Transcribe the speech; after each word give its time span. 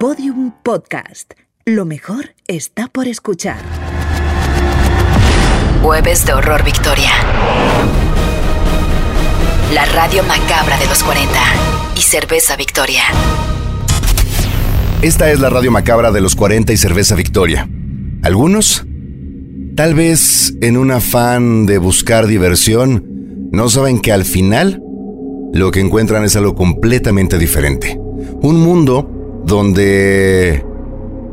Podium 0.00 0.52
Podcast. 0.62 1.34
Lo 1.66 1.84
mejor 1.84 2.34
está 2.46 2.88
por 2.88 3.06
escuchar. 3.06 3.58
Jueves 5.82 6.24
de 6.24 6.32
Horror 6.32 6.64
Victoria. 6.64 7.10
La 9.74 9.84
radio 9.84 10.22
macabra 10.22 10.78
de 10.78 10.86
los 10.86 11.04
40 11.04 11.38
y 11.98 12.00
Cerveza 12.00 12.56
Victoria. 12.56 13.02
Esta 15.02 15.30
es 15.30 15.38
la 15.38 15.50
radio 15.50 15.70
macabra 15.70 16.10
de 16.12 16.22
los 16.22 16.34
40 16.34 16.72
y 16.72 16.78
Cerveza 16.78 17.14
Victoria. 17.14 17.68
Algunos, 18.22 18.86
tal 19.76 19.94
vez 19.94 20.54
en 20.62 20.78
un 20.78 20.92
afán 20.92 21.66
de 21.66 21.76
buscar 21.76 22.26
diversión, 22.26 23.04
no 23.52 23.68
saben 23.68 24.00
que 24.00 24.12
al 24.12 24.24
final 24.24 24.82
lo 25.52 25.70
que 25.70 25.80
encuentran 25.80 26.24
es 26.24 26.36
algo 26.36 26.54
completamente 26.54 27.36
diferente. 27.36 28.00
Un 28.40 28.60
mundo 28.60 29.19
donde 29.44 30.64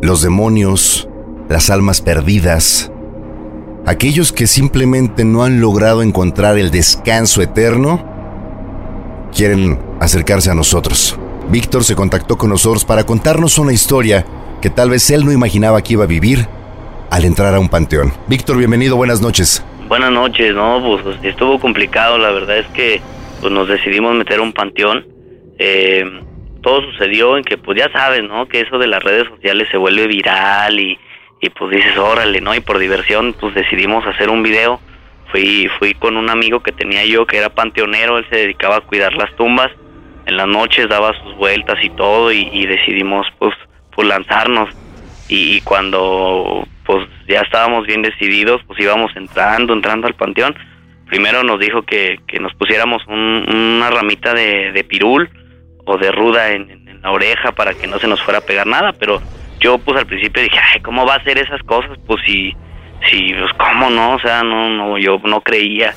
los 0.01 0.21
demonios, 0.21 1.07
las 1.49 1.69
almas 1.69 2.01
perdidas, 2.01 2.91
aquellos 3.85 4.31
que 4.31 4.47
simplemente 4.47 5.23
no 5.23 5.43
han 5.43 5.61
logrado 5.61 6.01
encontrar 6.01 6.57
el 6.57 6.71
descanso 6.71 7.41
eterno, 7.41 8.03
quieren 9.33 9.79
acercarse 9.99 10.51
a 10.51 10.55
nosotros. 10.55 11.17
Víctor 11.49 11.83
se 11.83 11.95
contactó 11.95 12.37
con 12.37 12.49
nosotros 12.49 12.83
para 12.83 13.05
contarnos 13.05 13.57
una 13.57 13.73
historia 13.73 14.25
que 14.61 14.69
tal 14.69 14.89
vez 14.89 15.09
él 15.11 15.23
no 15.23 15.31
imaginaba 15.31 15.81
que 15.81 15.93
iba 15.93 16.03
a 16.03 16.07
vivir 16.07 16.47
al 17.09 17.23
entrar 17.23 17.53
a 17.55 17.59
un 17.59 17.69
panteón. 17.69 18.11
Víctor, 18.27 18.57
bienvenido, 18.57 18.97
buenas 18.97 19.21
noches. 19.21 19.63
Buenas 19.87 20.11
noches, 20.11 20.53
no, 20.53 20.83
pues 20.83 21.17
estuvo 21.23 21.59
complicado, 21.59 22.17
la 22.17 22.31
verdad 22.31 22.57
es 22.57 22.67
que 22.67 23.01
pues, 23.39 23.53
nos 23.53 23.69
decidimos 23.69 24.15
meter 24.15 24.39
a 24.39 24.41
un 24.41 24.51
panteón. 24.51 25.05
Eh, 25.57 26.03
todo 26.67 26.81
sucedió 26.81 27.37
en 27.37 27.45
que, 27.45 27.57
pues 27.57 27.77
ya 27.77 27.89
sabes, 27.93 28.23
¿no? 28.23 28.45
Que 28.49 28.59
eso 28.59 28.77
de 28.77 28.87
las 28.87 29.01
redes 29.01 29.25
sociales 29.29 29.69
se 29.71 29.77
vuelve 29.77 30.05
viral 30.05 30.77
y, 30.77 30.99
y 31.39 31.49
pues 31.49 31.71
dices, 31.71 31.97
órale, 31.97 32.41
¿no? 32.41 32.53
Y 32.53 32.59
por 32.59 32.77
diversión, 32.77 33.33
pues 33.39 33.55
decidimos 33.55 34.05
hacer 34.05 34.29
un 34.29 34.43
video. 34.43 34.81
Fui, 35.31 35.69
fui 35.79 35.93
con 35.93 36.17
un 36.17 36.29
amigo 36.29 36.59
que 36.61 36.73
tenía 36.73 37.05
yo 37.05 37.25
que 37.25 37.37
era 37.37 37.47
panteonero, 37.47 38.17
él 38.17 38.25
se 38.29 38.35
dedicaba 38.35 38.75
a 38.75 38.81
cuidar 38.81 39.13
las 39.13 39.33
tumbas. 39.37 39.71
En 40.25 40.35
las 40.35 40.47
noches 40.47 40.89
daba 40.89 41.13
sus 41.23 41.37
vueltas 41.37 41.77
y 41.81 41.89
todo 41.89 42.33
y, 42.33 42.65
decidimos, 42.65 43.25
pues, 43.39 43.55
pues 43.95 44.05
lanzarnos. 44.05 44.69
Y, 45.29 45.61
cuando, 45.61 46.67
pues, 46.85 47.07
ya 47.29 47.39
estábamos 47.43 47.87
bien 47.87 48.01
decididos, 48.01 48.61
pues 48.67 48.77
íbamos 48.81 49.15
entrando, 49.15 49.71
entrando 49.71 50.05
al 50.05 50.15
panteón. 50.15 50.53
Primero 51.05 51.43
nos 51.45 51.61
dijo 51.61 51.83
que, 51.83 52.19
que 52.27 52.41
nos 52.41 52.53
pusiéramos 52.55 53.07
una 53.07 53.89
ramita 53.89 54.33
de, 54.33 54.73
de 54.73 54.83
pirul 54.83 55.29
o 55.87 55.97
de 55.97 56.11
ruda 56.11 56.51
en, 56.51 56.85
la 57.01 57.11
oreja 57.11 57.51
para 57.51 57.73
que 57.73 57.87
no 57.87 57.99
se 57.99 58.07
nos 58.07 58.21
fuera 58.23 58.39
a 58.39 58.45
pegar 58.45 58.65
nada, 58.65 58.91
pero 58.91 59.21
yo 59.59 59.77
pues 59.77 59.97
al 59.97 60.07
principio 60.07 60.41
dije, 60.41 60.59
ay, 60.73 60.81
¿cómo 60.81 61.05
va 61.05 61.13
a 61.13 61.17
hacer 61.17 61.37
esas 61.37 61.61
cosas? 61.61 61.97
Pues 62.07 62.19
si, 62.25 62.55
si, 63.09 63.33
pues 63.33 63.51
cómo 63.57 63.89
no, 63.89 64.15
o 64.15 64.19
sea, 64.19 64.43
no, 64.43 64.69
no, 64.69 64.97
yo 64.97 65.19
no 65.23 65.41
creía. 65.41 65.93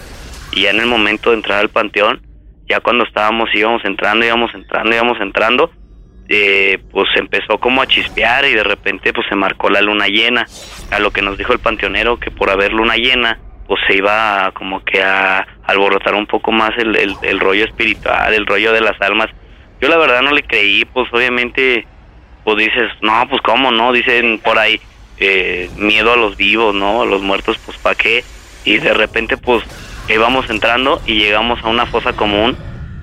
Y 0.52 0.62
ya 0.62 0.70
en 0.70 0.80
el 0.80 0.86
momento 0.86 1.30
de 1.30 1.36
entrar 1.36 1.58
al 1.58 1.70
panteón, 1.70 2.20
ya 2.68 2.80
cuando 2.80 3.04
estábamos, 3.04 3.48
íbamos 3.54 3.82
entrando, 3.84 4.26
íbamos 4.26 4.54
entrando, 4.54 4.94
íbamos 4.94 5.20
entrando, 5.20 5.70
eh, 6.28 6.78
pues 6.92 7.08
empezó 7.16 7.58
como 7.58 7.80
a 7.80 7.86
chispear 7.86 8.44
y 8.44 8.52
de 8.52 8.62
repente 8.62 9.12
pues 9.14 9.26
se 9.28 9.36
marcó 9.36 9.70
la 9.70 9.80
luna 9.80 10.06
llena. 10.06 10.44
A 10.90 10.98
lo 10.98 11.10
que 11.12 11.22
nos 11.22 11.38
dijo 11.38 11.54
el 11.54 11.60
panteonero 11.60 12.20
que 12.20 12.30
por 12.30 12.50
haber 12.50 12.74
luna 12.74 12.96
llena, 12.96 13.38
pues 13.66 13.80
se 13.88 13.96
iba 13.96 14.52
como 14.52 14.84
que 14.84 15.02
a 15.02 15.46
alborotar 15.64 16.14
un 16.14 16.26
poco 16.26 16.52
más 16.52 16.70
el, 16.76 16.94
el, 16.94 17.16
el 17.22 17.40
rollo 17.40 17.64
espiritual, 17.64 18.34
el 18.34 18.46
rollo 18.46 18.72
de 18.72 18.82
las 18.82 19.00
almas 19.00 19.30
yo 19.80 19.88
la 19.88 19.96
verdad 19.96 20.22
no 20.22 20.32
le 20.32 20.42
creí, 20.42 20.84
pues 20.84 21.08
obviamente, 21.12 21.86
pues 22.44 22.56
dices, 22.58 22.90
no, 23.02 23.26
pues 23.28 23.40
cómo 23.42 23.70
no, 23.70 23.92
dicen 23.92 24.40
por 24.42 24.58
ahí, 24.58 24.80
eh, 25.18 25.70
miedo 25.76 26.12
a 26.12 26.16
los 26.16 26.36
vivos, 26.36 26.74
¿no? 26.74 27.02
A 27.02 27.06
los 27.06 27.22
muertos, 27.22 27.58
pues 27.64 27.76
para 27.78 27.94
qué. 27.94 28.24
Y 28.64 28.78
de 28.78 28.94
repente, 28.94 29.36
pues 29.36 29.62
íbamos 30.08 30.48
entrando 30.50 31.00
y 31.06 31.14
llegamos 31.14 31.62
a 31.62 31.68
una 31.68 31.86
fosa 31.86 32.12
común 32.12 32.56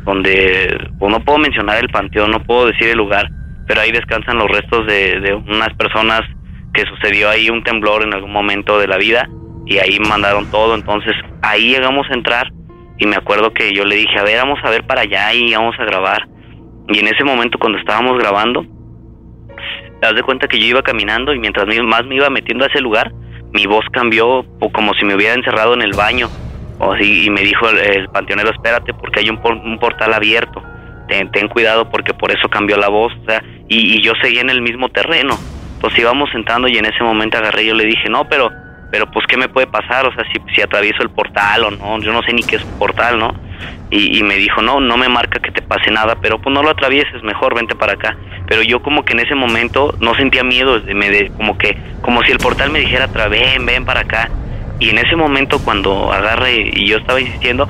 donde, 0.04 0.90
pues 1.00 1.12
no 1.12 1.24
puedo 1.24 1.38
mencionar 1.38 1.78
el 1.78 1.90
panteón, 1.90 2.32
no 2.32 2.44
puedo 2.44 2.68
decir 2.68 2.88
el 2.90 2.98
lugar, 2.98 3.30
pero 3.68 3.82
ahí 3.82 3.92
descansan 3.92 4.38
los 4.38 4.50
restos 4.50 4.88
de 4.88 5.42
unas 5.48 5.74
personas 5.76 6.22
que 6.74 6.86
sucedió 6.86 7.30
ahí 7.30 7.50
un 7.50 7.64
temblor 7.64 8.04
en 8.04 8.14
algún 8.14 8.32
momento 8.32 8.80
de 8.80 8.88
la 8.88 8.98
vida 8.98 9.28
y 9.66 9.80
ahí 9.80 10.00
mandaron 10.00 10.50
todo, 10.52 10.76
entonces 10.76 11.14
ahí 11.42 11.72
llegamos 11.72 12.08
a 12.10 12.14
entrar 12.14 12.52
y 13.00 13.08
me 13.08 13.16
acuerdo 13.16 13.52
que 13.52 13.74
yo 13.74 13.84
le 13.84 13.96
dije, 13.96 14.18
a 14.18 14.24
ver, 14.24 14.38
vamos 14.38 14.60
a 14.64 14.70
ver 14.70 14.84
para 14.86 15.02
allá 15.02 15.34
y 15.34 15.54
vamos 15.54 15.76
a 15.80 15.86
grabar 15.86 16.28
y 16.90 17.00
en 17.00 17.08
ese 17.08 17.24
momento 17.24 17.58
cuando 17.60 17.78
estábamos 17.78 18.18
grabando, 18.18 18.66
das 20.02 20.16
de 20.16 20.24
cuenta 20.24 20.48
que 20.48 20.60
yo 20.60 20.68
iba 20.68 20.82
caminando 20.82 21.34
y 21.34 21.40
mientras 21.40 21.68
más 21.84 22.06
me 22.06 22.16
iba 22.16 22.30
metiendo 22.30 22.64
a 22.64 22.68
ese 22.68 22.80
lugar, 22.80 23.12
mi 23.54 23.66
voz 23.66 23.86
cambió 23.92 24.46
como 24.72 24.94
si 24.94 25.06
me 25.06 25.16
hubiera 25.16 25.34
encerrado 25.34 25.74
en 25.74 25.82
el 25.82 25.94
baño. 25.94 26.30
O 26.80 26.96
y 26.96 27.30
me 27.30 27.42
dijo 27.42 27.68
el, 27.70 28.08
panteonero, 28.10 28.52
espérate 28.52 28.94
porque 28.94 29.22
hay 29.22 29.30
un, 29.30 29.40
un 29.44 29.80
portal 29.80 30.14
abierto. 30.14 30.62
Ten, 31.08 31.48
cuidado 31.48 31.90
porque 31.90 32.14
por 32.14 32.32
eso 32.32 32.50
cambió 32.50 32.78
la 32.78 32.90
voz. 32.90 33.14
O 33.22 33.26
sea, 33.26 33.42
y, 33.68 34.02
yo 34.02 34.14
seguía 34.22 34.42
en 34.42 34.50
el 34.50 34.62
mismo 34.62 34.90
terreno. 34.90 35.36
Pues 35.82 35.98
íbamos 35.98 36.30
entrando 36.34 36.68
y 36.68 36.78
en 36.78 36.86
ese 36.86 37.04
momento 37.04 37.38
agarré 37.38 37.64
y 37.64 37.68
yo 37.68 37.74
le 37.74 37.86
dije, 37.86 38.10
no, 38.10 38.28
pero, 38.28 38.52
pero 38.92 39.10
pues 39.12 39.26
qué 39.28 39.38
me 39.38 39.48
puede 39.48 39.68
pasar, 39.68 40.08
o 40.08 40.14
sea, 40.14 40.24
si, 40.26 40.56
si 40.56 40.62
atravieso 40.62 41.04
el 41.04 41.12
portal 41.12 41.66
o 41.66 41.72
no, 41.72 42.00
yo 42.00 42.12
no 42.12 42.24
sé 42.24 42.34
ni 42.34 42.42
qué 42.42 42.56
es 42.56 42.64
portal, 42.80 43.20
¿no? 43.20 43.36
Y, 43.90 44.22
me 44.24 44.36
dijo, 44.36 44.62
no, 44.62 44.82
no 44.82 44.98
me 44.98 45.08
marca 45.08 45.40
que 45.40 45.52
te 45.52 45.62
pase 45.62 45.92
nada, 45.92 46.18
pero 46.22 46.40
pues 46.40 46.54
no 46.54 46.62
lo 46.62 46.70
atravieses, 46.70 47.24
mejor 47.24 47.56
vente 47.56 47.74
para 47.74 47.94
acá. 47.94 48.18
Pero 48.46 48.62
yo 48.62 48.82
como 48.82 49.06
que 49.06 49.14
en 49.14 49.22
ese 49.22 49.34
momento 49.34 49.96
no 50.02 50.14
sentía 50.16 50.44
miedo, 50.44 50.82
me 50.94 51.10
de, 51.10 51.30
como 51.30 51.58
que, 51.58 51.78
como 52.02 52.22
si 52.24 52.32
el 52.34 52.38
portal 52.38 52.70
me 52.70 52.80
dijera, 52.80 53.08
ven, 53.08 53.66
ven 53.66 53.86
para 53.86 54.02
acá. 54.02 54.30
Y 54.80 54.90
en 54.90 54.98
ese 54.98 55.16
momento 55.16 55.60
cuando 55.64 56.12
agarre 56.12 56.70
y 56.74 56.88
yo 56.88 56.98
estaba 56.98 57.22
insistiendo, 57.22 57.70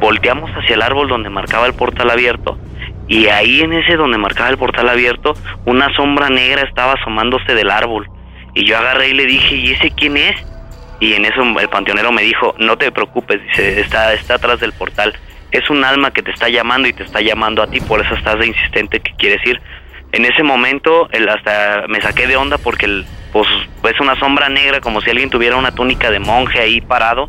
volteamos 0.00 0.50
hacia 0.52 0.74
el 0.74 0.82
árbol 0.82 1.08
donde 1.08 1.28
marcaba 1.28 1.66
el 1.66 1.74
portal 1.74 2.10
abierto. 2.10 2.58
Y 3.06 3.26
ahí 3.26 3.60
en 3.60 3.74
ese 3.74 3.96
donde 3.96 4.16
marcaba 4.16 4.48
el 4.48 4.58
portal 4.58 4.88
abierto, 4.88 5.34
una 5.66 5.94
sombra 5.94 6.30
negra 6.30 6.62
estaba 6.62 6.94
asomándose 6.94 7.54
del 7.54 7.70
árbol. 7.70 8.08
Y 8.54 8.64
yo 8.64 8.76
agarré 8.78 9.10
y 9.10 9.14
le 9.14 9.26
dije, 9.26 9.54
¿y 9.54 9.72
ese 9.72 9.90
quién 9.90 10.16
es? 10.16 10.34
Y 11.00 11.12
en 11.12 11.26
eso 11.26 11.42
el 11.42 11.68
panteonero 11.68 12.10
me 12.10 12.22
dijo, 12.22 12.54
no 12.58 12.76
te 12.76 12.90
preocupes, 12.90 13.40
dice, 13.42 13.80
está, 13.80 14.14
está 14.14 14.34
atrás 14.34 14.60
del 14.60 14.72
portal 14.72 15.14
es 15.50 15.68
un 15.70 15.84
alma 15.84 16.10
que 16.10 16.22
te 16.22 16.30
está 16.30 16.48
llamando 16.48 16.88
y 16.88 16.92
te 16.92 17.04
está 17.04 17.20
llamando 17.20 17.62
a 17.62 17.66
ti, 17.66 17.80
por 17.80 18.04
eso 18.04 18.14
estás 18.14 18.38
de 18.38 18.46
insistente 18.46 19.00
que 19.00 19.12
quieres 19.16 19.44
ir. 19.46 19.60
En 20.12 20.24
ese 20.24 20.42
momento 20.42 21.08
el, 21.12 21.28
hasta 21.28 21.84
me 21.88 22.00
saqué 22.00 22.26
de 22.26 22.36
onda 22.36 22.58
porque 22.58 22.86
el, 22.86 23.06
pues 23.32 23.46
es 23.84 24.00
una 24.00 24.18
sombra 24.18 24.48
negra 24.48 24.80
como 24.80 25.00
si 25.00 25.10
alguien 25.10 25.30
tuviera 25.30 25.56
una 25.56 25.72
túnica 25.72 26.10
de 26.10 26.18
monje 26.18 26.60
ahí 26.60 26.80
parado 26.80 27.28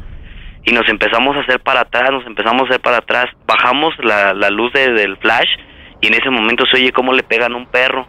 y 0.65 0.71
nos 0.71 0.87
empezamos 0.87 1.35
a 1.35 1.41
hacer 1.41 1.59
para 1.59 1.81
atrás, 1.81 2.11
nos 2.11 2.25
empezamos 2.25 2.63
a 2.63 2.65
hacer 2.65 2.81
para 2.81 2.97
atrás, 2.97 3.25
bajamos 3.45 3.93
la, 3.99 4.33
la 4.33 4.49
luz 4.49 4.71
del 4.73 5.17
flash 5.17 5.49
y 6.01 6.07
en 6.07 6.13
ese 6.13 6.29
momento 6.29 6.65
se 6.65 6.77
oye 6.77 6.91
cómo 6.91 7.13
le 7.13 7.23
pegan 7.23 7.53
un 7.53 7.65
perro 7.65 8.07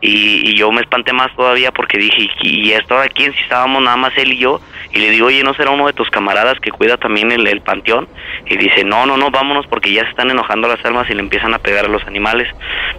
y, 0.00 0.56
yo 0.56 0.70
me 0.70 0.80
espanté 0.80 1.12
más 1.12 1.34
todavía 1.34 1.72
porque 1.72 1.98
dije, 1.98 2.28
¿y 2.42 2.72
esto 2.72 2.94
ahora 2.94 3.08
quién? 3.08 3.32
Si 3.32 3.40
estábamos 3.40 3.82
nada 3.82 3.96
más 3.96 4.12
él 4.16 4.32
y 4.32 4.38
yo. 4.38 4.60
Y 4.92 4.98
le 4.98 5.10
digo, 5.10 5.26
oye, 5.26 5.42
¿no 5.42 5.54
será 5.54 5.70
uno 5.70 5.86
de 5.86 5.92
tus 5.92 6.08
camaradas 6.10 6.58
que 6.60 6.70
cuida 6.70 6.96
también 6.96 7.32
el, 7.32 7.46
el 7.46 7.60
panteón? 7.60 8.08
Y 8.46 8.56
dice, 8.56 8.84
no, 8.84 9.06
no, 9.06 9.16
no, 9.16 9.30
vámonos 9.30 9.66
porque 9.66 9.92
ya 9.92 10.04
se 10.04 10.10
están 10.10 10.30
enojando 10.30 10.68
las 10.68 10.84
almas 10.84 11.10
y 11.10 11.14
le 11.14 11.20
empiezan 11.20 11.52
a 11.52 11.58
pegar 11.58 11.84
a 11.84 11.88
los 11.88 12.06
animales. 12.06 12.48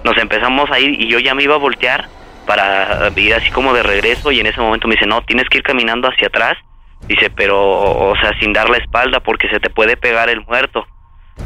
Nos 0.04 0.18
empezamos 0.18 0.70
a 0.72 0.80
ir 0.80 1.02
y 1.02 1.08
yo 1.08 1.20
ya 1.20 1.34
me 1.34 1.44
iba 1.44 1.56
a 1.56 1.60
voltear 1.60 2.08
para 2.46 3.12
ir 3.16 3.34
así 3.34 3.50
como 3.52 3.74
de 3.74 3.84
regreso 3.84 4.32
y 4.32 4.40
en 4.40 4.48
ese 4.48 4.60
momento 4.60 4.88
me 4.88 4.96
dice, 4.96 5.08
no, 5.08 5.22
tienes 5.22 5.48
que 5.50 5.60
ir 5.60 5.64
caminando 5.64 6.10
hacia 6.10 6.28
atrás. 6.28 6.58
Dice, 7.08 7.30
pero, 7.30 7.58
o 7.58 8.14
sea, 8.18 8.38
sin 8.40 8.52
dar 8.52 8.70
la 8.70 8.78
espalda 8.78 9.22
porque 9.22 9.48
se 9.50 9.60
te 9.60 9.70
puede 9.70 9.96
pegar 9.96 10.30
el 10.30 10.42
muerto. 10.42 10.86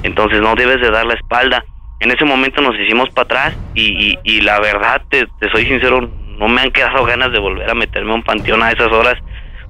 Entonces 0.02 0.42
no 0.42 0.56
debes 0.56 0.82
de 0.82 0.90
dar 0.90 1.06
la 1.06 1.14
espalda 1.14 1.64
en 2.04 2.12
ese 2.12 2.26
momento 2.26 2.62
nos 2.62 2.78
hicimos 2.78 3.10
para 3.12 3.24
atrás 3.24 3.58
y, 3.74 4.42
la 4.42 4.60
verdad, 4.60 5.02
te, 5.10 5.26
soy 5.52 5.66
sincero, 5.66 6.10
no 6.38 6.48
me 6.50 6.62
han 6.62 6.72
quedado 6.72 7.06
ganas 7.06 7.32
de 7.32 7.40
volver 7.40 7.70
a 7.70 7.74
meterme 7.74 8.12
a 8.12 8.16
un 8.16 8.24
panteón 8.24 8.62
a 8.62 8.72
esas 8.72 8.92
horas 8.92 9.18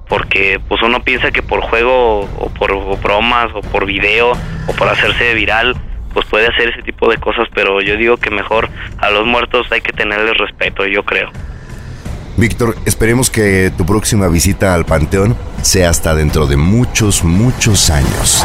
porque 0.08 0.60
pues 0.68 0.82
uno 0.82 1.02
piensa 1.02 1.30
que 1.30 1.42
por 1.42 1.62
juego 1.62 2.20
o 2.20 2.50
por 2.58 3.00
bromas 3.00 3.50
o 3.54 3.60
por 3.62 3.86
video 3.86 4.32
o 4.66 4.72
por 4.76 4.88
hacerse 4.88 5.32
viral 5.32 5.74
pues 6.12 6.26
puede 6.26 6.46
hacer 6.46 6.68
ese 6.68 6.82
tipo 6.82 7.10
de 7.10 7.16
cosas, 7.16 7.48
pero 7.54 7.80
yo 7.80 7.96
digo 7.96 8.18
que 8.18 8.30
mejor 8.30 8.68
a 8.98 9.10
los 9.10 9.26
muertos 9.26 9.66
hay 9.72 9.80
que 9.80 9.92
tenerles 9.92 10.36
respeto, 10.36 10.86
yo 10.86 11.04
creo. 11.04 11.30
Víctor, 12.36 12.76
esperemos 12.84 13.30
que 13.30 13.72
tu 13.76 13.86
próxima 13.86 14.28
visita 14.28 14.74
al 14.74 14.84
Panteón 14.84 15.36
sea 15.62 15.90
hasta 15.90 16.14
dentro 16.14 16.46
de 16.46 16.56
muchos, 16.56 17.24
muchos 17.24 17.90
años. 17.90 18.44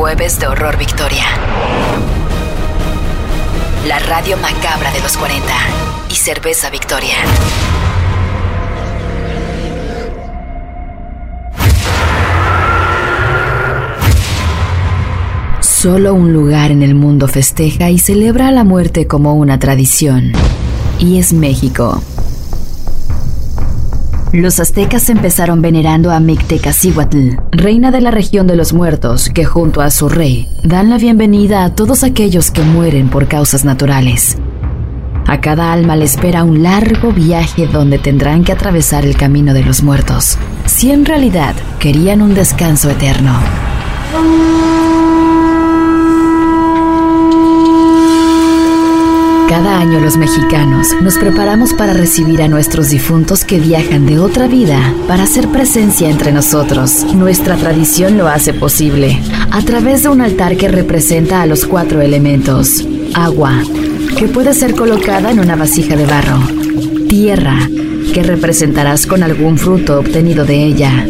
Jueves 0.00 0.40
de 0.40 0.46
Horror 0.46 0.78
Victoria. 0.78 1.24
La 3.86 3.98
radio 3.98 4.38
macabra 4.38 4.90
de 4.92 5.00
los 5.00 5.18
40 5.18 5.46
y 6.10 6.14
Cerveza 6.14 6.70
Victoria. 6.70 7.16
Solo 15.60 16.14
un 16.14 16.32
lugar 16.32 16.70
en 16.70 16.82
el 16.82 16.94
mundo 16.94 17.28
festeja 17.28 17.90
y 17.90 17.98
celebra 17.98 18.50
la 18.52 18.64
muerte 18.64 19.06
como 19.06 19.34
una 19.34 19.58
tradición. 19.58 20.32
Y 20.98 21.18
es 21.18 21.34
México. 21.34 22.02
Los 24.32 24.60
aztecas 24.60 25.10
empezaron 25.10 25.60
venerando 25.60 26.12
a 26.12 26.20
Mictecacihuatl, 26.20 27.30
reina 27.50 27.90
de 27.90 28.00
la 28.00 28.12
región 28.12 28.46
de 28.46 28.54
los 28.54 28.72
muertos, 28.72 29.28
que 29.28 29.44
junto 29.44 29.80
a 29.80 29.90
su 29.90 30.08
rey 30.08 30.48
dan 30.62 30.88
la 30.88 30.98
bienvenida 30.98 31.64
a 31.64 31.74
todos 31.74 32.04
aquellos 32.04 32.52
que 32.52 32.62
mueren 32.62 33.08
por 33.08 33.26
causas 33.26 33.64
naturales. 33.64 34.38
A 35.26 35.40
cada 35.40 35.72
alma 35.72 35.96
le 35.96 36.04
espera 36.04 36.44
un 36.44 36.62
largo 36.62 37.12
viaje 37.12 37.66
donde 37.66 37.98
tendrán 37.98 38.44
que 38.44 38.52
atravesar 38.52 39.04
el 39.04 39.16
camino 39.16 39.52
de 39.52 39.64
los 39.64 39.82
muertos, 39.82 40.38
si 40.64 40.92
en 40.92 41.04
realidad 41.06 41.56
querían 41.80 42.22
un 42.22 42.32
descanso 42.32 42.88
eterno. 42.88 43.36
Cada 49.50 49.80
año 49.80 49.98
los 49.98 50.16
mexicanos 50.16 50.94
nos 51.02 51.18
preparamos 51.18 51.74
para 51.74 51.92
recibir 51.92 52.40
a 52.40 52.46
nuestros 52.46 52.90
difuntos 52.90 53.44
que 53.44 53.58
viajan 53.58 54.06
de 54.06 54.20
otra 54.20 54.46
vida 54.46 54.94
para 55.08 55.24
hacer 55.24 55.48
presencia 55.48 56.08
entre 56.08 56.30
nosotros. 56.30 57.04
Nuestra 57.16 57.56
tradición 57.56 58.16
lo 58.16 58.28
hace 58.28 58.54
posible 58.54 59.20
a 59.50 59.60
través 59.62 60.04
de 60.04 60.08
un 60.08 60.20
altar 60.20 60.56
que 60.56 60.68
representa 60.68 61.42
a 61.42 61.46
los 61.46 61.66
cuatro 61.66 62.00
elementos. 62.00 62.86
Agua, 63.12 63.60
que 64.16 64.28
puede 64.28 64.54
ser 64.54 64.76
colocada 64.76 65.32
en 65.32 65.40
una 65.40 65.56
vasija 65.56 65.96
de 65.96 66.06
barro. 66.06 66.38
Tierra, 67.08 67.58
que 68.14 68.22
representarás 68.22 69.04
con 69.04 69.24
algún 69.24 69.58
fruto 69.58 69.98
obtenido 69.98 70.44
de 70.44 70.62
ella. 70.62 71.08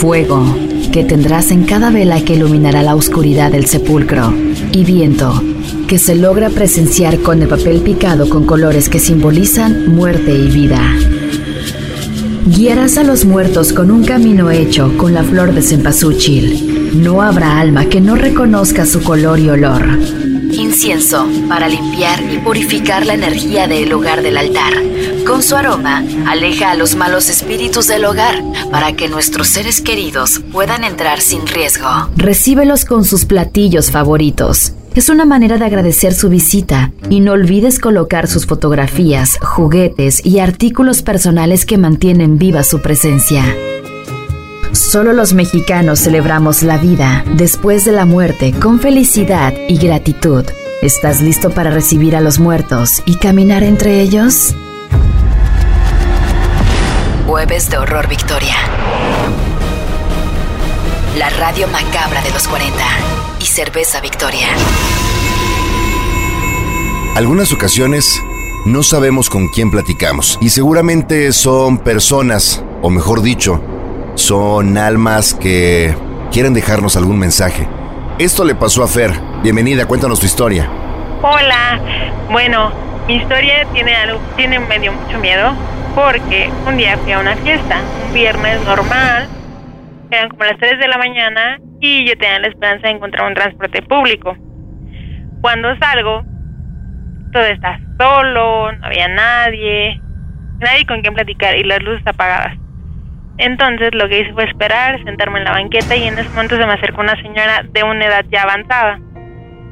Fuego, 0.00 0.44
que 0.90 1.04
tendrás 1.04 1.52
en 1.52 1.62
cada 1.62 1.90
vela 1.90 2.20
que 2.24 2.34
iluminará 2.34 2.82
la 2.82 2.96
oscuridad 2.96 3.52
del 3.52 3.66
sepulcro. 3.66 4.34
Y 4.72 4.82
viento, 4.82 5.40
que 5.86 5.98
se 5.98 6.14
logra 6.14 6.50
presenciar 6.50 7.18
con 7.20 7.42
el 7.42 7.48
papel 7.48 7.80
picado 7.80 8.28
con 8.28 8.46
colores 8.46 8.88
que 8.88 8.98
simbolizan 8.98 9.94
muerte 9.94 10.34
y 10.34 10.48
vida. 10.48 10.80
Guiarás 12.46 12.98
a 12.98 13.04
los 13.04 13.24
muertos 13.24 13.72
con 13.72 13.90
un 13.90 14.04
camino 14.04 14.50
hecho 14.50 14.96
con 14.96 15.14
la 15.14 15.24
flor 15.24 15.54
de 15.54 15.62
cempasúchil. 15.62 17.02
No 17.02 17.22
habrá 17.22 17.58
alma 17.58 17.86
que 17.86 18.00
no 18.00 18.16
reconozca 18.16 18.86
su 18.86 19.02
color 19.02 19.38
y 19.40 19.48
olor. 19.48 19.86
Incienso 20.52 21.26
para 21.48 21.68
limpiar 21.68 22.22
y 22.22 22.38
purificar 22.38 23.06
la 23.06 23.14
energía 23.14 23.66
del 23.66 23.92
hogar 23.92 24.22
del 24.22 24.36
altar. 24.36 24.74
Con 25.26 25.42
su 25.42 25.56
aroma, 25.56 26.04
aleja 26.26 26.70
a 26.70 26.74
los 26.74 26.96
malos 26.96 27.30
espíritus 27.30 27.86
del 27.88 28.04
hogar 28.04 28.42
para 28.70 28.92
que 28.92 29.08
nuestros 29.08 29.48
seres 29.48 29.80
queridos 29.80 30.40
puedan 30.52 30.84
entrar 30.84 31.20
sin 31.20 31.46
riesgo. 31.46 31.88
Recíbelos 32.16 32.84
con 32.84 33.04
sus 33.04 33.24
platillos 33.24 33.90
favoritos 33.90 34.74
es 34.94 35.08
una 35.08 35.24
manera 35.24 35.58
de 35.58 35.64
agradecer 35.64 36.14
su 36.14 36.28
visita 36.28 36.92
y 37.10 37.20
no 37.20 37.32
olvides 37.32 37.80
colocar 37.80 38.28
sus 38.28 38.46
fotografías, 38.46 39.38
juguetes 39.42 40.24
y 40.24 40.38
artículos 40.38 41.02
personales 41.02 41.66
que 41.66 41.78
mantienen 41.78 42.38
viva 42.38 42.62
su 42.62 42.80
presencia. 42.80 43.42
Solo 44.70 45.12
los 45.12 45.34
mexicanos 45.34 45.98
celebramos 46.00 46.62
la 46.62 46.78
vida 46.78 47.24
después 47.36 47.84
de 47.84 47.92
la 47.92 48.04
muerte 48.04 48.52
con 48.52 48.78
felicidad 48.78 49.52
y 49.68 49.78
gratitud. 49.78 50.44
¿Estás 50.80 51.20
listo 51.20 51.50
para 51.50 51.70
recibir 51.70 52.14
a 52.14 52.20
los 52.20 52.38
muertos 52.38 53.02
y 53.04 53.16
caminar 53.16 53.64
entre 53.64 54.00
ellos? 54.00 54.54
Jueves 57.26 57.68
de 57.70 57.78
Horror 57.78 58.08
Victoria. 58.08 58.56
La 61.18 61.30
radio 61.30 61.66
macabra 61.68 62.22
de 62.22 62.30
los 62.30 62.46
40 62.46 63.33
y 63.44 63.46
Cerveza 63.46 64.00
Victoria. 64.00 64.46
Algunas 67.14 67.52
ocasiones 67.52 68.18
no 68.64 68.82
sabemos 68.82 69.28
con 69.28 69.48
quién 69.48 69.70
platicamos 69.70 70.38
y 70.40 70.48
seguramente 70.48 71.30
son 71.32 71.76
personas, 71.76 72.64
o 72.80 72.88
mejor 72.88 73.20
dicho, 73.20 73.60
son 74.14 74.78
almas 74.78 75.34
que 75.34 75.94
quieren 76.32 76.54
dejarnos 76.54 76.96
algún 76.96 77.18
mensaje. 77.18 77.68
Esto 78.18 78.44
le 78.44 78.54
pasó 78.54 78.82
a 78.82 78.88
Fer. 78.88 79.12
Bienvenida, 79.42 79.84
cuéntanos 79.84 80.20
tu 80.20 80.24
historia. 80.24 80.66
Hola. 81.20 81.80
Bueno, 82.30 82.72
mi 83.06 83.16
historia 83.16 83.66
tiene 83.74 83.94
algo, 83.94 84.20
tiene 84.36 84.58
medio 84.58 84.90
mucho 84.92 85.18
miedo 85.18 85.54
porque 85.94 86.48
un 86.66 86.78
día 86.78 86.96
fui 86.96 87.12
a 87.12 87.18
una 87.18 87.36
fiesta, 87.36 87.82
un 88.06 88.14
viernes 88.14 88.64
normal, 88.64 89.28
eran 90.10 90.30
como 90.30 90.44
las 90.44 90.58
3 90.58 90.78
de 90.78 90.88
la 90.88 90.96
mañana 90.96 91.58
y 91.84 92.06
yo 92.08 92.16
tenía 92.16 92.38
la 92.38 92.48
esperanza 92.48 92.88
de 92.88 92.94
encontrar 92.94 93.28
un 93.28 93.34
transporte 93.34 93.82
público. 93.82 94.36
Cuando 95.42 95.76
salgo, 95.76 96.24
todo 97.32 97.44
está 97.44 97.78
solo, 97.98 98.72
no 98.72 98.86
había 98.86 99.08
nadie, 99.08 100.00
nadie 100.60 100.86
con 100.86 101.02
quien 101.02 101.14
platicar 101.14 101.56
y 101.56 101.64
las 101.64 101.82
luces 101.82 102.06
apagadas. 102.06 102.56
Entonces 103.36 103.90
lo 103.94 104.08
que 104.08 104.20
hice 104.20 104.32
fue 104.32 104.44
esperar, 104.44 105.02
sentarme 105.04 105.40
en 105.40 105.44
la 105.44 105.52
banqueta 105.52 105.94
y 105.96 106.04
en 106.04 106.18
ese 106.18 106.28
momento 106.30 106.56
se 106.56 106.66
me 106.66 106.72
acercó 106.72 107.02
una 107.02 107.20
señora 107.20 107.64
de 107.68 107.82
una 107.82 108.06
edad 108.06 108.24
ya 108.30 108.42
avanzada. 108.42 108.98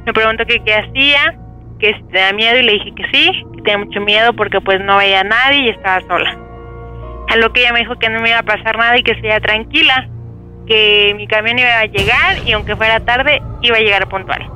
Me 0.05 0.13
preguntó 0.13 0.45
que 0.45 0.59
qué 0.63 0.75
hacía, 0.75 1.35
que 1.79 1.93
si 1.93 2.03
tenía 2.11 2.33
miedo 2.33 2.59
y 2.59 2.63
le 2.63 2.73
dije 2.73 2.93
que 2.95 3.05
sí, 3.11 3.31
que 3.55 3.61
tenía 3.63 3.77
mucho 3.79 4.01
miedo 4.01 4.33
porque 4.33 4.61
pues 4.61 4.81
no 4.81 4.97
veía 4.97 5.23
nadie 5.23 5.61
y 5.61 5.69
estaba 5.69 6.01
sola. 6.01 6.37
A 7.29 7.37
lo 7.37 7.51
que 7.53 7.61
ella 7.61 7.73
me 7.73 7.79
dijo 7.79 7.97
que 7.97 8.09
no 8.09 8.19
me 8.19 8.29
iba 8.29 8.39
a 8.39 8.43
pasar 8.43 8.77
nada 8.77 8.97
y 8.97 9.03
que 9.03 9.15
sería 9.15 9.39
tranquila, 9.39 10.09
que 10.65 11.13
mi 11.15 11.27
camión 11.27 11.59
iba 11.59 11.79
a 11.79 11.85
llegar 11.85 12.37
y 12.45 12.51
aunque 12.53 12.75
fuera 12.75 12.99
tarde 13.01 13.41
iba 13.61 13.77
a 13.77 13.81
llegar 13.81 14.07
puntual. 14.07 14.49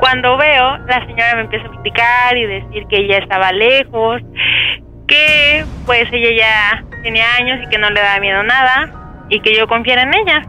Cuando 0.00 0.36
veo, 0.36 0.78
la 0.78 1.06
señora 1.06 1.34
me 1.36 1.40
empieza 1.42 1.66
a 1.66 1.68
explicar 1.68 2.36
y 2.36 2.46
decir 2.46 2.86
que 2.88 2.96
ella 2.98 3.18
estaba 3.18 3.52
lejos, 3.52 4.22
que 5.06 5.64
pues 5.86 6.06
ella 6.12 6.30
ya 6.36 6.84
tenía 7.02 7.24
años 7.36 7.60
y 7.62 7.68
que 7.68 7.78
no 7.78 7.90
le 7.90 8.00
daba 8.00 8.20
miedo 8.20 8.42
nada 8.42 8.90
y 9.28 9.40
que 9.40 9.54
yo 9.54 9.66
confiara 9.66 10.02
en 10.02 10.14
ella. 10.14 10.42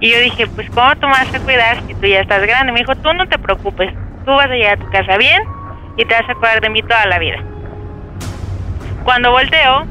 Y 0.00 0.12
yo 0.12 0.18
dije, 0.20 0.46
pues 0.46 0.70
¿cómo 0.70 0.94
tú 0.96 1.06
vas 1.06 1.34
a 1.34 1.40
cuidar 1.40 1.82
si 1.86 1.94
tú 1.94 2.06
ya 2.06 2.20
estás 2.20 2.42
grande? 2.46 2.72
Me 2.72 2.80
dijo, 2.80 2.94
tú 2.96 3.12
no 3.12 3.28
te 3.28 3.38
preocupes, 3.38 3.92
tú 4.24 4.30
vas 4.30 4.46
a 4.46 4.54
llegar 4.54 4.78
a 4.78 4.80
tu 4.80 4.90
casa 4.90 5.16
bien 5.18 5.42
y 5.96 6.04
te 6.04 6.14
vas 6.14 6.28
a 6.28 6.32
acordar 6.32 6.60
de 6.60 6.70
mí 6.70 6.80
toda 6.82 7.04
la 7.06 7.18
vida. 7.18 7.42
Cuando 9.04 9.30
volteo, 9.30 9.86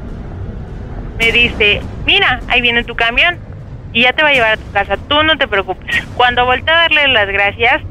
me 1.20 1.32
dice, 1.32 1.82
mira, 2.06 2.40
ahí 2.48 2.62
viene 2.62 2.82
tu 2.82 2.96
camión 2.96 3.38
y 3.92 4.02
ya 4.02 4.12
te 4.14 4.22
va 4.22 4.30
a 4.30 4.32
llevar 4.32 4.52
a 4.52 4.56
tu 4.56 4.72
casa, 4.72 4.96
tú 5.08 5.22
no 5.22 5.36
te 5.36 5.46
preocupes. 5.46 6.02
Cuando 6.16 6.46
volteé 6.46 6.72
a 6.72 6.78
darle 6.78 7.08
las 7.08 7.28
gracias, 7.28 7.82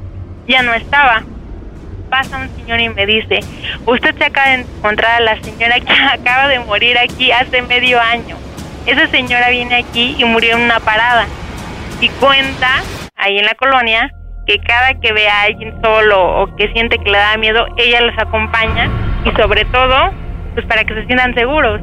ya 0.47 0.63
no 0.63 0.73
estaba. 0.73 1.21
Pasa 2.09 2.37
un 2.37 2.49
señor 2.55 2.79
y 2.79 2.89
me 2.89 3.05
dice, 3.05 3.41
usted 3.85 4.17
se 4.17 4.25
acaba 4.25 4.47
de 4.47 4.53
encontrar 4.61 5.17
a 5.17 5.19
la 5.19 5.41
señora 5.43 5.79
que 5.79 5.93
acaba 6.11 6.47
de 6.47 6.59
morir 6.59 6.97
aquí 6.97 7.31
hace 7.31 7.61
medio 7.61 8.01
año. 8.01 8.35
Esa 8.87 9.07
señora 9.07 9.49
viene 9.49 9.75
aquí 9.75 10.15
y 10.17 10.25
murió 10.25 10.55
en 10.55 10.63
una 10.63 10.79
parada. 10.79 11.27
Y 12.01 12.09
cuenta, 12.09 12.81
ahí 13.15 13.37
en 13.37 13.45
la 13.45 13.53
colonia, 13.53 14.09
que 14.47 14.57
cada 14.57 14.95
que 14.95 15.13
ve 15.13 15.29
a 15.29 15.43
alguien 15.43 15.79
solo 15.83 16.41
o 16.41 16.55
que 16.55 16.71
siente 16.71 16.97
que 16.97 17.11
le 17.11 17.17
da 17.19 17.37
miedo, 17.37 17.67
ella 17.77 18.01
los 18.01 18.17
acompaña 18.17 18.89
y 19.23 19.31
sobre 19.39 19.65
todo, 19.65 20.11
pues 20.55 20.65
para 20.65 20.83
que 20.83 20.95
se 20.95 21.05
sientan 21.05 21.35
seguros. 21.35 21.79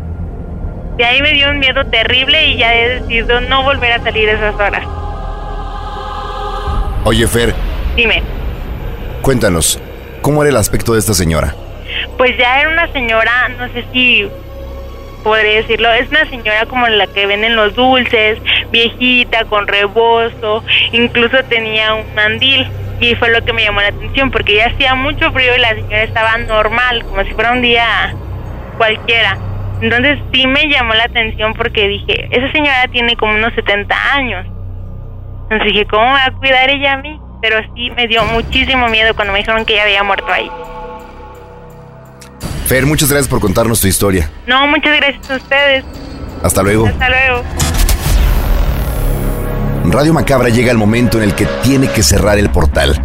De 0.96 1.04
ahí 1.04 1.20
me 1.20 1.32
dio 1.32 1.50
un 1.50 1.58
miedo 1.58 1.84
terrible 1.86 2.46
y 2.46 2.56
ya 2.56 2.74
he 2.74 3.00
decidido 3.00 3.40
no 3.42 3.62
volver 3.62 3.92
a 3.92 4.02
salir 4.02 4.28
esas 4.28 4.54
horas. 4.54 4.82
Oye, 7.04 7.26
Fer. 7.26 7.54
Dime. 7.94 8.22
Cuéntanos, 9.20 9.78
¿cómo 10.22 10.42
era 10.42 10.50
el 10.50 10.56
aspecto 10.56 10.94
de 10.94 11.00
esta 11.00 11.12
señora? 11.12 11.54
Pues 12.16 12.36
ya 12.38 12.60
era 12.60 12.70
una 12.70 12.90
señora, 12.92 13.48
no 13.58 13.68
sé 13.72 13.84
si 13.92 14.28
podría 15.22 15.56
decirlo, 15.56 15.92
es 15.92 16.08
una 16.08 16.28
señora 16.30 16.66
como 16.66 16.86
la 16.86 17.06
que 17.08 17.26
venden 17.26 17.56
los 17.56 17.74
dulces, 17.74 18.38
viejita, 18.70 19.44
con 19.44 19.66
rebozo, 19.66 20.64
incluso 20.92 21.42
tenía 21.48 21.94
un 21.94 22.14
mandil. 22.14 22.66
Y 23.00 23.14
fue 23.16 23.28
lo 23.30 23.44
que 23.44 23.52
me 23.52 23.62
llamó 23.62 23.82
la 23.82 23.88
atención, 23.88 24.30
porque 24.30 24.54
ya 24.56 24.68
hacía 24.68 24.94
mucho 24.94 25.30
frío 25.32 25.54
y 25.54 25.58
la 25.58 25.74
señora 25.74 26.02
estaba 26.02 26.38
normal, 26.38 27.04
como 27.04 27.22
si 27.24 27.32
fuera 27.32 27.52
un 27.52 27.60
día 27.60 28.14
cualquiera. 28.78 29.36
Entonces 29.80 30.18
sí 30.32 30.46
me 30.46 30.68
llamó 30.68 30.94
la 30.94 31.04
atención 31.04 31.52
porque 31.54 31.86
dije, 31.86 32.28
esa 32.30 32.50
señora 32.52 32.88
tiene 32.90 33.16
como 33.16 33.34
unos 33.34 33.52
70 33.54 33.94
años. 34.14 34.46
Entonces 35.44 35.72
dije, 35.72 35.86
¿cómo 35.86 36.04
me 36.06 36.12
va 36.12 36.24
a 36.26 36.32
cuidar 36.32 36.70
ella 36.70 36.94
a 36.94 36.96
mí? 36.96 37.20
Pero 37.42 37.58
sí 37.74 37.90
me 37.90 38.06
dio 38.06 38.24
muchísimo 38.24 38.88
miedo 38.88 39.14
cuando 39.14 39.32
me 39.32 39.40
dijeron 39.40 39.64
que 39.64 39.74
ella 39.74 39.82
había 39.84 40.02
muerto 40.02 40.26
ahí. 40.32 40.50
Fer, 42.66 42.86
muchas 42.86 43.10
gracias 43.10 43.28
por 43.28 43.40
contarnos 43.40 43.80
tu 43.80 43.86
historia. 43.86 44.28
No, 44.46 44.66
muchas 44.66 44.96
gracias 44.96 45.30
a 45.30 45.36
ustedes. 45.36 45.84
Hasta 46.42 46.62
luego. 46.62 46.86
Hasta 46.86 47.08
luego. 47.08 47.42
Radio 49.84 50.12
Macabra 50.12 50.48
llega 50.48 50.72
el 50.72 50.78
momento 50.78 51.18
en 51.18 51.24
el 51.24 51.34
que 51.34 51.46
tiene 51.62 51.88
que 51.88 52.02
cerrar 52.02 52.38
el 52.38 52.50
portal. 52.50 53.00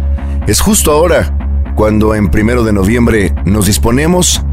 Es 0.48 0.60
justo 0.60 0.90
ahora, 0.90 1.32
cuando 1.76 2.14
en 2.16 2.28
primero 2.28 2.64
de 2.64 2.72
noviembre 2.72 3.32
nos 3.44 3.66
disponemos 3.66 4.44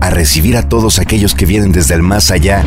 a 0.00 0.10
recibir 0.10 0.56
a 0.56 0.68
todos 0.68 0.98
aquellos 0.98 1.34
que 1.34 1.46
vienen 1.46 1.72
desde 1.72 1.94
el 1.94 2.02
más 2.02 2.30
allá. 2.30 2.64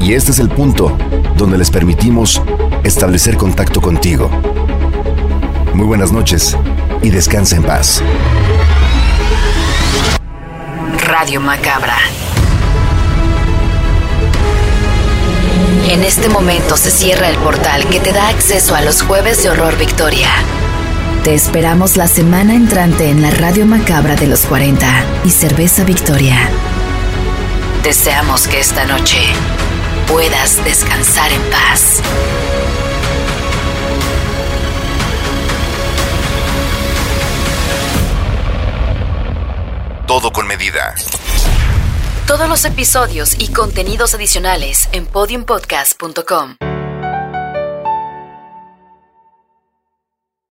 Y 0.00 0.14
este 0.14 0.30
es 0.30 0.38
el 0.38 0.48
punto 0.48 0.96
donde 1.36 1.58
les 1.58 1.70
permitimos 1.70 2.40
establecer 2.84 3.36
contacto 3.36 3.80
contigo. 3.80 4.30
Muy 5.74 5.86
buenas 5.86 6.12
noches 6.12 6.56
y 7.02 7.10
descansa 7.10 7.56
en 7.56 7.64
paz. 7.64 8.02
Radio 11.06 11.40
Macabra. 11.40 11.96
En 15.90 16.02
este 16.02 16.28
momento 16.28 16.76
se 16.76 16.90
cierra 16.90 17.28
el 17.28 17.36
portal 17.36 17.86
que 17.86 18.00
te 18.00 18.12
da 18.12 18.28
acceso 18.28 18.74
a 18.74 18.80
los 18.80 19.02
jueves 19.02 19.42
de 19.42 19.50
Horror 19.50 19.76
Victoria. 19.78 20.28
Te 21.24 21.32
esperamos 21.32 21.96
la 21.96 22.06
semana 22.06 22.54
entrante 22.54 23.08
en 23.08 23.22
la 23.22 23.30
Radio 23.30 23.64
Macabra 23.64 24.14
de 24.14 24.26
los 24.26 24.44
40 24.44 25.22
y 25.24 25.30
Cerveza 25.30 25.82
Victoria. 25.82 26.50
Deseamos 27.82 28.46
que 28.46 28.60
esta 28.60 28.84
noche 28.84 29.16
puedas 30.06 30.62
descansar 30.66 31.32
en 31.32 31.40
paz. 31.50 32.02
Todo 40.06 40.30
con 40.30 40.46
medida. 40.46 40.94
Todos 42.26 42.50
los 42.50 42.66
episodios 42.66 43.34
y 43.38 43.50
contenidos 43.50 44.14
adicionales 44.14 44.90
en 44.92 45.06
podiumpodcast.com. 45.06 46.56